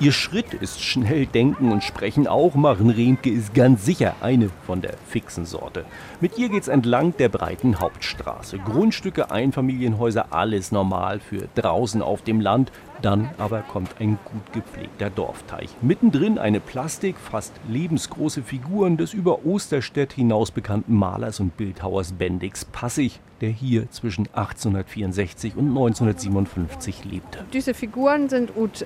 Ihr 0.00 0.12
Schritt 0.12 0.54
ist 0.54 0.80
schnell 0.80 1.26
denken 1.26 1.72
und 1.72 1.82
sprechen 1.82 2.28
auch. 2.28 2.54
Maren 2.54 2.90
Remke 2.90 3.30
ist 3.30 3.52
ganz 3.52 3.84
sicher 3.84 4.14
eine 4.20 4.48
von 4.64 4.80
der 4.80 4.94
fixen 5.08 5.44
Sorte. 5.44 5.84
Mit 6.20 6.38
ihr 6.38 6.48
geht's 6.50 6.68
entlang 6.68 7.16
der 7.16 7.28
breiten 7.28 7.80
Hauptstraße. 7.80 8.58
Grundstücke, 8.58 9.32
Einfamilienhäuser, 9.32 10.26
alles 10.30 10.70
normal 10.70 11.18
für 11.18 11.48
draußen 11.56 12.00
auf 12.00 12.22
dem 12.22 12.40
Land. 12.40 12.70
Dann 13.02 13.30
aber 13.38 13.62
kommt 13.62 14.00
ein 14.00 14.20
gut 14.24 14.52
gepflegter 14.52 15.10
Dorfteich. 15.10 15.70
Mittendrin 15.82 16.38
eine 16.38 16.60
Plastik, 16.60 17.16
fast 17.16 17.52
lebensgroße 17.68 18.42
Figuren 18.42 18.96
des 18.96 19.14
über 19.14 19.44
Osterstedt 19.44 20.12
hinaus 20.12 20.52
bekannten 20.52 20.94
Malers 20.94 21.40
und 21.40 21.56
Bildhauers 21.56 22.12
Bendix 22.12 22.64
Passig, 22.64 23.20
der 23.40 23.50
hier 23.50 23.90
zwischen 23.90 24.26
1864 24.26 25.56
und 25.56 25.68
1957 25.68 27.04
lebte. 27.04 27.44
Diese 27.52 27.74
Figuren 27.74 28.28
sind 28.28 28.54
gut 28.54 28.84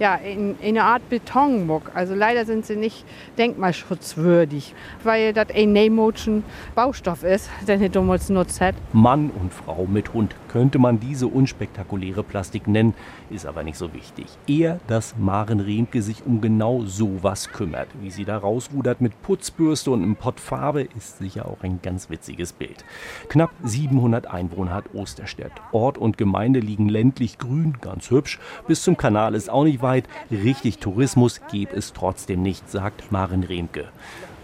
ja, 0.00 0.16
in, 0.16 0.53
in 0.60 0.76
einer 0.78 0.86
Art 0.86 1.08
Betonmuck. 1.08 1.90
Also 1.94 2.14
leider 2.14 2.44
sind 2.44 2.66
sie 2.66 2.76
nicht 2.76 3.04
denkmalschutzwürdig, 3.38 4.74
weil 5.02 5.32
das 5.32 5.48
ein 5.54 5.72
Nähmotschen 5.72 6.44
Baustoff 6.74 7.22
ist, 7.22 7.50
den 7.68 7.82
er 7.82 7.88
damals 7.88 8.28
nutzt 8.28 8.60
hat. 8.60 8.74
Mann 8.92 9.30
und 9.30 9.52
Frau 9.52 9.86
mit 9.86 10.12
Hund 10.14 10.34
könnte 10.48 10.78
man 10.78 11.00
diese 11.00 11.26
unspektakuläre 11.26 12.22
Plastik 12.22 12.68
nennen, 12.68 12.94
ist 13.30 13.46
aber 13.46 13.64
nicht 13.64 13.76
so 13.76 13.92
wichtig. 13.92 14.26
Eher, 14.46 14.78
dass 14.86 15.16
Maren 15.18 15.60
Riemke 15.60 16.00
sich 16.00 16.24
um 16.24 16.40
genau 16.40 16.82
sowas 16.84 17.50
kümmert. 17.50 17.88
Wie 18.00 18.10
sie 18.10 18.24
da 18.24 18.38
rausrudert 18.38 19.00
mit 19.00 19.20
Putzbürste 19.22 19.90
und 19.90 20.02
einem 20.02 20.16
Pott 20.16 20.38
Farbe, 20.38 20.82
ist 20.96 21.18
sicher 21.18 21.46
auch 21.46 21.62
ein 21.62 21.80
ganz 21.82 22.08
witziges 22.10 22.52
Bild. 22.52 22.84
Knapp 23.28 23.50
700 23.64 24.28
Einwohner 24.28 24.74
hat 24.74 24.94
Osterstedt. 24.94 25.52
Ort 25.72 25.98
und 25.98 26.18
Gemeinde 26.18 26.60
liegen 26.60 26.88
ländlich 26.88 27.38
grün, 27.38 27.78
ganz 27.80 28.10
hübsch. 28.10 28.38
Bis 28.68 28.82
zum 28.82 28.96
Kanal 28.96 29.34
ist 29.34 29.50
auch 29.50 29.64
nicht 29.64 29.82
weit. 29.82 30.08
Richtig 30.44 30.78
Tourismus 30.78 31.40
gäbe 31.50 31.74
es 31.74 31.94
trotzdem 31.94 32.42
nicht, 32.42 32.70
sagt 32.70 33.10
Maren 33.10 33.44
Remke. 33.44 33.86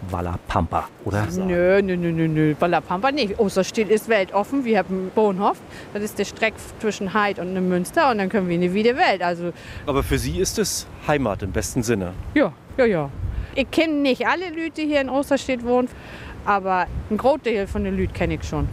Wallapampa, 0.09 0.87
oder? 1.05 1.27
Nö, 1.27 1.79
nö, 1.83 1.95
nö, 1.95 2.11
nö, 2.11 2.27
nö. 2.27 2.55
Wallapampa 2.59 3.11
nicht. 3.11 3.37
Osterstedt 3.37 3.87
ist 3.87 4.09
weltoffen. 4.09 4.65
Wir 4.65 4.79
haben 4.79 5.11
Bohnhof. 5.13 5.57
Das 5.93 6.01
ist 6.01 6.17
der 6.17 6.25
Streck 6.25 6.55
zwischen 6.79 7.13
Heid 7.13 7.37
und 7.37 7.53
Münster. 7.69 8.09
Und 8.09 8.17
dann 8.17 8.29
können 8.29 8.47
wir 8.47 8.55
in 8.55 8.61
die 8.61 8.73
wieder 8.73 8.95
Welt. 8.97 9.21
Also, 9.21 9.53
Aber 9.85 10.01
für 10.01 10.17
Sie 10.17 10.39
ist 10.39 10.57
es 10.57 10.87
Heimat 11.07 11.43
im 11.43 11.51
besten 11.51 11.83
Sinne. 11.83 12.13
ja, 12.33 12.51
ja, 12.77 12.85
ja. 12.85 13.09
Ich 13.53 13.69
kenne 13.69 13.93
nicht 13.93 14.25
alle 14.25 14.49
Leute, 14.49 14.71
die 14.77 14.87
hier 14.87 15.01
in 15.01 15.09
Osterstedt 15.09 15.63
wohnen. 15.63 15.87
Aber 16.45 16.87
ein 17.11 17.17
Großteil 17.17 17.67
von 17.67 17.83
den 17.83 17.95
Leuten 17.95 18.13
kenne 18.13 18.33
ich 18.35 18.43
schon. 18.43 18.67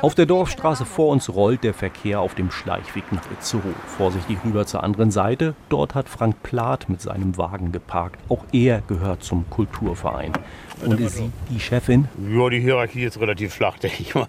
Auf 0.00 0.14
der 0.14 0.26
Dorfstraße 0.26 0.84
vor 0.84 1.10
uns 1.10 1.32
rollt 1.32 1.64
der 1.64 1.74
Verkehr 1.74 2.20
auf 2.20 2.34
dem 2.34 2.50
Schleichweg 2.50 3.04
nach 3.12 3.30
Itzehoe. 3.30 3.74
Vorsichtig 3.96 4.38
rüber 4.44 4.66
zur 4.66 4.82
anderen 4.82 5.10
Seite. 5.10 5.54
Dort 5.68 5.94
hat 5.94 6.08
Frank 6.08 6.42
Plath 6.42 6.88
mit 6.88 7.00
seinem 7.00 7.36
Wagen 7.36 7.72
geparkt. 7.72 8.18
Auch 8.28 8.44
er 8.52 8.80
gehört 8.82 9.22
zum 9.22 9.48
Kulturverein. 9.50 10.32
Und 10.84 11.00
ist 11.00 11.16
sie 11.16 11.30
die 11.50 11.60
Chefin? 11.60 12.08
Ja, 12.30 12.48
die 12.48 12.60
Hierarchie 12.60 13.04
ist 13.04 13.20
relativ 13.20 13.54
flach, 13.54 13.78
denke 13.80 14.02
ich 14.02 14.14
mal. 14.14 14.28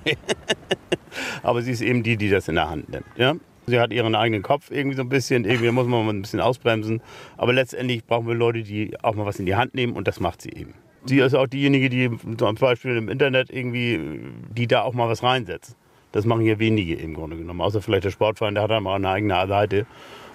Aber 1.43 1.61
sie 1.61 1.71
ist 1.71 1.81
eben 1.81 2.03
die, 2.03 2.17
die 2.17 2.29
das 2.29 2.47
in 2.47 2.55
der 2.55 2.69
Hand 2.69 2.89
nimmt. 2.89 3.05
Ja? 3.15 3.35
Sie 3.67 3.79
hat 3.79 3.91
ihren 3.91 4.13
eigenen 4.13 4.43
Kopf 4.43 4.69
irgendwie 4.69 4.95
so 4.95 5.01
ein 5.01 5.09
bisschen, 5.09 5.45
irgendwie 5.45 5.71
muss 5.71 5.87
man 5.87 6.05
mal 6.05 6.13
ein 6.13 6.21
bisschen 6.21 6.41
ausbremsen. 6.41 7.01
Aber 7.37 7.53
letztendlich 7.53 8.05
brauchen 8.05 8.27
wir 8.27 8.35
Leute, 8.35 8.61
die 8.61 8.93
auch 9.01 9.15
mal 9.15 9.25
was 9.25 9.39
in 9.39 9.45
die 9.45 9.55
Hand 9.55 9.73
nehmen 9.73 9.93
und 9.93 10.07
das 10.07 10.19
macht 10.19 10.41
sie 10.41 10.51
eben. 10.51 10.75
Sie 11.05 11.19
ist 11.19 11.35
auch 11.35 11.47
diejenige, 11.47 11.89
die 11.89 12.09
zum 12.37 12.55
Beispiel 12.55 12.97
im 12.97 13.09
Internet 13.09 13.51
irgendwie, 13.51 14.21
die 14.49 14.67
da 14.67 14.81
auch 14.81 14.93
mal 14.93 15.07
was 15.07 15.21
reinsetzt. 15.21 15.75
Das 16.11 16.25
machen 16.25 16.41
hier 16.41 16.59
wenige 16.59 16.95
im 16.95 17.13
Grunde 17.13 17.37
genommen. 17.37 17.61
Außer 17.61 17.81
vielleicht 17.81 18.05
der 18.05 18.11
Sportverein, 18.11 18.55
der 18.55 18.63
hat 18.63 18.71
da 18.71 18.79
mal 18.79 18.95
eine 18.95 19.09
eigene 19.09 19.47
Seite. 19.47 19.85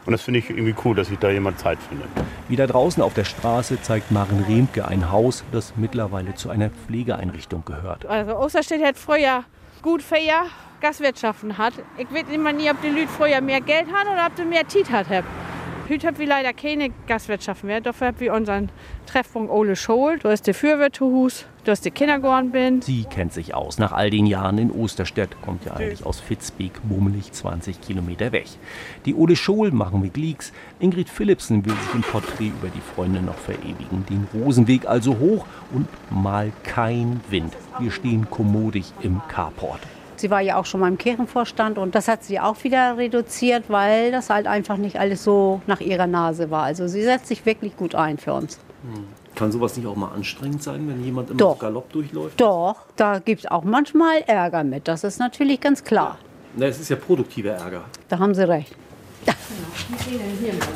Und 0.07 0.13
das 0.13 0.23
finde 0.23 0.39
ich 0.41 0.49
irgendwie 0.49 0.75
cool, 0.85 0.95
dass 0.95 1.09
sich 1.09 1.19
da 1.19 1.31
jemand 1.31 1.59
Zeit 1.59 1.79
findet. 1.79 2.09
Wieder 2.49 2.67
draußen 2.67 3.03
auf 3.03 3.15
der 3.15 3.25
Straße 3.25 3.83
zeigt 3.83 4.11
Maren 4.11 4.45
Remke 4.45 4.87
ein 4.87 5.11
Haus, 5.11 5.45
das 5.53 5.75
mittlerweile 5.77 6.35
zu 6.35 6.51
einer 6.51 6.71
Pflegeeinrichtung 6.71 7.65
gehört. 7.65 8.07
Also 8.07 8.37
Osterstedt 8.37 8.83
hat 8.83 8.97
früher 8.97 9.45
gut 9.83 10.03
für 10.03 10.17
ihr 10.17 10.45
Gastwirtschaften 10.81 11.59
hat. 11.59 11.75
Ich 11.99 12.11
weiß 12.13 12.25
immer 12.33 12.53
nie, 12.53 12.71
ob 12.71 12.81
die 12.81 12.89
Leute 12.89 13.09
früher 13.09 13.41
mehr 13.41 13.61
Geld 13.61 13.87
haben 13.93 14.09
oder 14.09 14.27
ob 14.27 14.37
sie 14.37 14.45
mehr 14.45 14.67
Zeit 14.67 15.09
hat. 15.09 15.25
Heute 15.91 16.07
haben 16.07 16.19
wir 16.19 16.27
leider 16.29 16.53
keine 16.53 16.91
Gastwirtschaft 17.09 17.65
mehr. 17.65 17.81
Dafür 17.81 18.07
haben 18.07 18.21
wir 18.21 18.33
unseren 18.33 18.69
Treffpunkt 19.07 19.51
Ole 19.51 19.75
Scholl. 19.75 20.21
Da 20.23 20.31
ist 20.31 20.47
der 20.47 20.55
Fürwirtehus, 20.55 21.47
da 21.65 21.73
ist 21.73 21.85
der 21.85 21.91
Kindergarten 21.91 22.53
bin. 22.53 22.81
Sie 22.81 23.03
kennt 23.03 23.33
sich 23.33 23.55
aus. 23.55 23.79
Nach 23.79 23.91
all 23.91 24.09
den 24.09 24.25
Jahren 24.27 24.59
in 24.59 24.71
Osterstedt 24.71 25.31
kommt 25.43 25.65
ja 25.65 25.73
eigentlich 25.73 26.07
aus 26.07 26.21
Fitzbeek, 26.21 26.75
bummelig 26.85 27.33
20 27.33 27.81
Kilometer 27.81 28.31
weg. 28.31 28.47
Die 29.05 29.17
Ole 29.17 29.35
Schohl 29.35 29.73
machen 29.73 30.01
mit 30.01 30.17
Leaks. 30.17 30.53
Ingrid 30.79 31.09
Philipsen 31.09 31.67
will 31.67 31.75
sich 31.75 31.95
im 31.95 32.03
Porträt 32.03 32.53
über 32.61 32.69
die 32.69 32.81
Freunde 32.95 33.21
noch 33.21 33.39
verewigen. 33.39 34.07
Den 34.09 34.29
Rosenweg 34.33 34.87
also 34.87 35.19
hoch 35.19 35.45
und 35.75 35.89
mal 36.09 36.53
kein 36.63 37.21
Wind. 37.31 37.57
Wir 37.81 37.91
stehen 37.91 38.31
kommodig 38.31 38.85
im 39.03 39.21
Carport. 39.27 39.81
Sie 40.21 40.31
war 40.31 40.43
ja 40.43 40.57
auch 40.57 40.67
schon 40.67 40.81
mal 40.81 40.89
im 40.89 40.99
Kirchenvorstand 40.99 41.79
und 41.79 41.95
das 41.95 42.07
hat 42.07 42.23
sie 42.23 42.39
auch 42.39 42.63
wieder 42.63 42.99
reduziert, 42.99 43.65
weil 43.69 44.13
das 44.13 44.29
halt 44.29 44.47
einfach 44.47 44.77
nicht 44.77 44.99
alles 45.01 45.25
so 45.25 45.63
nach 45.67 45.81
ihrer 45.81 46.07
Nase 46.07 46.51
war. 46.51 46.65
Also 46.65 46.87
sie 46.89 47.03
setzt 47.03 47.27
sich 47.29 47.47
wirklich 47.47 47.77
gut 47.77 47.95
ein 47.95 48.19
für 48.19 48.35
uns. 48.35 48.59
Kann 49.35 49.51
sowas 49.51 49.77
nicht 49.77 49.87
auch 49.87 49.97
mal 49.97 50.13
anstrengend 50.13 50.63
sein, 50.63 50.87
wenn 50.89 51.03
jemand 51.03 51.31
immer 51.31 51.39
Doch. 51.39 51.59
Galopp 51.59 51.91
durchläuft? 51.93 52.39
Doch, 52.39 52.77
da 52.97 53.19
gibt 53.19 53.45
es 53.45 53.51
auch 53.51 53.65
manchmal 53.65 54.19
Ärger 54.27 54.63
mit, 54.63 54.89
das 54.89 55.05
ist 55.05 55.19
natürlich 55.19 55.61
ganz 55.61 55.83
klar. 55.85 56.19
Na, 56.55 56.67
es 56.67 56.81
ist 56.81 56.91
ja 56.91 56.97
produktiver 56.97 57.53
Ärger. 57.53 57.85
Da 58.09 58.19
haben 58.19 58.35
Sie 58.35 58.47
recht. 58.47 58.75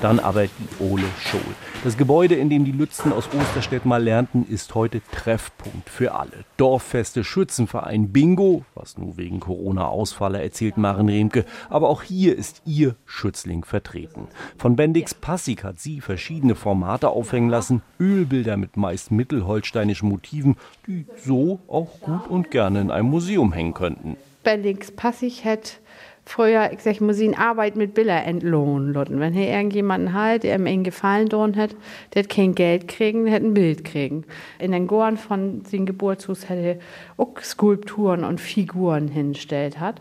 Dann 0.00 0.19
aber 0.19 0.47
die 0.47 0.82
Ole 0.82 1.04
Schohl. 1.20 1.41
Das 1.82 1.97
Gebäude, 1.97 2.34
in 2.34 2.48
dem 2.48 2.64
die 2.64 2.72
Lützen 2.72 3.12
aus 3.12 3.28
Osterstedt 3.34 3.84
mal 3.84 4.02
lernten, 4.02 4.47
ist 4.48 4.75
heute 4.75 5.02
Treffpunkt 5.12 5.88
für 5.91 6.14
alle. 6.14 6.44
Dorffeste, 6.56 7.25
Schützenverein, 7.25 8.12
Bingo, 8.12 8.64
was 8.75 8.97
nur 8.97 9.16
wegen 9.16 9.41
Corona 9.41 9.86
ausfalle, 9.86 10.42
erzählt 10.42 10.76
Maren 10.76 11.08
Remke. 11.08 11.44
Aber 11.69 11.88
auch 11.88 12.02
hier 12.02 12.36
ist 12.36 12.62
ihr 12.64 12.97
Schützling 13.04 13.64
vertreten. 13.64 14.28
Von 14.56 14.76
Bendix 14.76 15.14
Passig 15.14 15.64
hat 15.64 15.81
sie 15.81 16.00
verschiedene 16.00 16.54
Formate 16.54 17.08
aufhängen 17.10 17.50
lassen. 17.50 17.82
Ölbilder 18.00 18.56
mit 18.56 18.76
meist 18.76 19.10
mittelholsteinischen 19.10 20.08
Motiven, 20.08 20.56
die 20.86 21.06
so 21.25 21.60
auch 21.69 22.00
gut 22.00 22.28
und 22.28 22.50
gerne 22.50 22.81
in 22.81 22.91
einem 22.91 23.10
Museum 23.10 23.52
hängen 23.52 23.75
könnten. 23.75 24.16
Bellings 24.42 24.92
Passig 24.92 25.44
hat 25.44 25.81
früher, 26.26 26.70
ich 26.72 26.80
sag 26.80 27.00
mal, 27.00 27.14
seine 27.14 27.38
Arbeit 27.38 27.76
mit 27.76 27.94
Biller 27.94 28.24
entlohnen 28.24 28.92
lassen. 28.92 29.20
Wenn 29.20 29.32
hier 29.32 29.48
irgendjemanden 29.48 30.12
halt, 30.12 30.42
der 30.42 30.56
ihm 30.56 30.66
einen 30.66 30.84
Gefallen 30.84 31.28
tun 31.28 31.56
hat, 31.56 31.76
der 32.12 32.22
hat 32.22 32.30
kein 32.30 32.54
Geld 32.54 32.88
kriegen, 32.88 33.24
der 33.24 33.34
hat 33.34 33.42
ein 33.42 33.54
Bild 33.54 33.84
kriegen. 33.84 34.24
In 34.58 34.72
den 34.72 34.86
Goren 34.86 35.16
von 35.16 35.64
seinem 35.64 35.86
Geburtshus 35.86 36.48
hätte 36.48 36.80
auch 37.16 37.40
Skulpturen 37.42 38.24
und 38.24 38.40
Figuren 38.40 39.08
hingestellt 39.08 39.80
hat. 39.80 40.00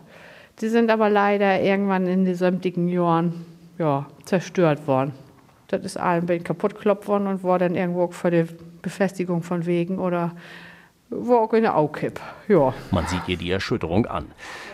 Die 0.60 0.68
sind 0.68 0.90
aber 0.90 1.10
leider 1.10 1.60
irgendwann 1.60 2.06
in 2.06 2.24
den 2.24 2.34
sämtlichen 2.34 2.88
Jahren 2.88 3.44
ja, 3.78 4.06
zerstört 4.24 4.86
worden. 4.86 5.12
Das 5.68 5.84
ist 5.84 5.96
allen 5.96 6.26
Bild 6.26 6.44
kaputt 6.44 6.74
gekloppt 6.74 7.08
worden 7.08 7.26
und 7.26 7.42
war 7.42 7.58
dann 7.58 7.74
irgendwo 7.74 8.08
für 8.08 8.30
die 8.30 8.44
Befestigung 8.80 9.42
von 9.42 9.66
Wegen 9.66 9.98
oder 9.98 10.32
war 11.10 11.40
auch 11.40 11.52
in 11.52 11.62
der 11.62 11.76
Aukipp. 11.76 12.20
Ja. 12.48 12.74
Man 12.90 13.06
sieht 13.06 13.26
ihr 13.26 13.36
die 13.36 13.50
Erschütterung 13.50 14.06
an. 14.06 14.26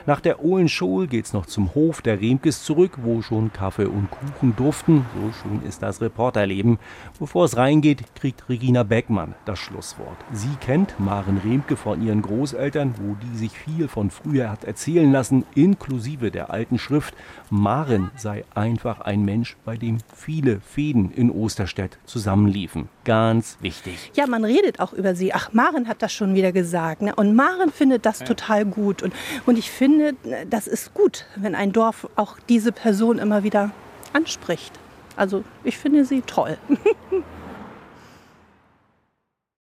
Nach 0.07 0.21
der 0.21 0.43
Ohlenschol 0.43 1.07
geht's 1.07 1.33
noch 1.33 1.47
zum 1.47 1.75
Hof 1.75 2.03
der 2.03 2.21
Remkes 2.21 2.65
zurück, 2.65 2.99
wo 3.03 3.23
schon 3.23 3.53
Kaffee 3.53 3.85
und 3.85 4.09
Kuchen 4.11 4.57
duften. 4.57 5.07
So 5.15 5.33
schön 5.33 5.63
ist 5.63 5.83
das 5.83 6.01
Reporterleben. 6.01 6.79
Bevor 7.19 7.45
es 7.45 7.57
reingeht, 7.57 8.15
kriegt 8.15 8.49
Regina 8.49 8.83
Beckmann 8.83 9.35
das 9.45 9.59
Schlusswort. 9.59 10.17
Sie 10.33 10.57
kennt 10.61 10.99
Maren 10.99 11.39
Remke 11.39 11.77
von 11.77 12.03
ihren 12.03 12.23
Großeltern, 12.23 12.95
wo 13.01 13.15
die 13.15 13.37
sich 13.37 13.53
viel 13.53 13.89
von 13.89 14.11
früher 14.11 14.51
hat 14.51 14.65
erzählen 14.65 15.13
lassen, 15.13 15.45
inklusive 15.55 16.31
der 16.31 16.51
alten 16.51 16.79
Schrift. 16.79 17.15
Maren 17.51 18.11
sei 18.17 18.45
einfach 18.55 19.01
ein 19.01 19.25
Mensch, 19.25 19.57
bei 19.65 19.77
dem 19.77 19.99
viele 20.15 20.61
Fäden 20.61 21.13
in 21.13 21.31
Osterstedt 21.31 21.99
zusammenliefen. 22.05 22.89
Ganz 23.05 23.59
wichtig. 23.61 24.13
Ja, 24.15 24.27
man 24.27 24.45
redet 24.45 24.81
auch 24.81 24.93
über 24.93 25.15
sie. 25.15 25.33
Ach, 25.34 25.53
Maren 25.53 25.89
hat 25.89 26.03
das 26.03 26.13
schon 26.13 26.34
wieder 26.34 26.53
gesagt. 26.53 27.03
Ne? 27.03 27.15
Und 27.15 27.34
Maren 27.34 27.59
findet 27.68 28.07
das 28.07 28.21
total 28.21 28.65
gut. 28.65 29.03
Und, 29.03 29.12
und 29.45 29.59
ich 29.59 29.71
finde, 29.71 30.15
das 30.48 30.66
ist 30.66 30.95
gut, 30.95 31.27
wenn 31.36 31.54
ein 31.54 31.72
Dorf 31.72 32.09
auch 32.16 32.39
diese 32.48 32.72
Person 32.72 33.18
immer 33.18 33.42
wieder 33.42 33.72
anspricht. 34.15 34.72
Also 35.16 35.45
ich 35.65 35.77
finde 35.77 36.07
sie 36.07 36.22
toll. 36.22 36.57